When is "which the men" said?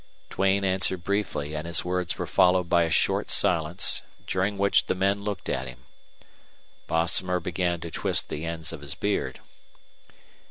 4.57-5.21